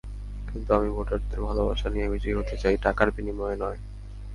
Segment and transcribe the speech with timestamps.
[0.47, 3.79] কিন্তু আমি ভোটারদের ভালোবাসা নিয়ে বিজয়ী হতে চাই, টাকার বিনিময়ে নয়।